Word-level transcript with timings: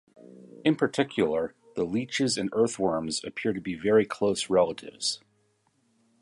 In 0.65 0.77
particular, 0.77 1.53
the 1.75 1.83
leeches 1.83 2.35
and 2.35 2.49
earthworms 2.53 3.23
appear 3.23 3.53
to 3.53 3.61
be 3.61 3.75
very 3.75 4.03
close 4.03 4.49
relatives. 4.49 5.21